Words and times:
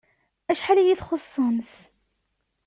Acḥal 0.51 0.77
iyi-txuṣṣemt! 0.79 1.71